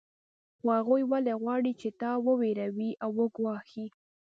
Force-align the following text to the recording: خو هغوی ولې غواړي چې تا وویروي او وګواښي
خو 0.57 0.67
هغوی 0.77 1.01
ولې 1.11 1.33
غواړي 1.41 1.71
چې 1.81 1.89
تا 2.01 2.11
وویروي 2.27 2.91
او 3.03 3.09
وګواښي 3.19 3.85